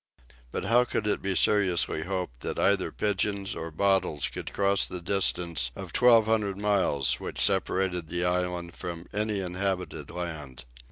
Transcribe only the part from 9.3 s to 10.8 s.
inhabited land?